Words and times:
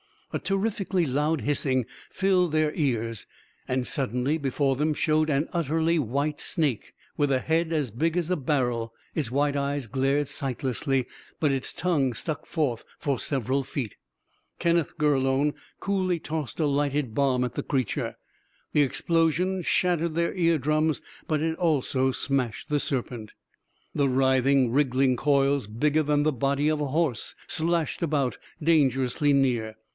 A 0.33 0.39
terrifically 0.39 1.05
loud 1.05 1.41
hissing 1.41 1.85
filled 2.09 2.53
their 2.53 2.71
ears, 2.73 3.27
and 3.67 3.85
suddenly, 3.85 4.37
before 4.37 4.77
them, 4.77 4.93
showed 4.93 5.29
an 5.29 5.49
utterly 5.51 5.99
white 5.99 6.39
snake 6.39 6.93
with 7.17 7.31
a 7.33 7.39
head 7.39 7.73
as 7.73 7.91
big 7.91 8.15
as 8.15 8.31
a 8.31 8.37
barrel. 8.37 8.93
Its 9.13 9.29
white 9.29 9.57
eyes 9.57 9.85
glared 9.87 10.29
sightlessly, 10.29 11.05
but 11.41 11.51
its 11.51 11.73
tongue 11.73 12.13
stuck 12.13 12.45
forth 12.45 12.83
for 12.97 13.19
several 13.19 13.61
feet. 13.63 13.97
Kenneth 14.57 14.97
Gurlone 14.97 15.53
coolly 15.81 16.17
tossed 16.17 16.61
a 16.61 16.65
lighted 16.65 17.13
bomb 17.13 17.43
at 17.43 17.53
the 17.55 17.61
creature: 17.61 18.15
the 18.71 18.83
explosion 18.83 19.61
shattered 19.61 20.15
their 20.15 20.33
ear 20.33 20.57
drums, 20.57 21.01
but 21.27 21.41
it 21.41 21.57
also 21.57 22.11
smashed 22.11 22.69
the 22.69 22.79
serpent. 22.79 23.33
The 23.93 24.09
writhing, 24.09 24.71
wriggling 24.71 25.17
coils, 25.17 25.67
bigger 25.67 26.01
than 26.01 26.23
the 26.23 26.31
body 26.31 26.69
of 26.69 26.79
a 26.79 26.87
horse, 26.87 27.35
slashed 27.49 28.01
about, 28.01 28.37
dangerously 28.63 29.33
near. 29.33 29.75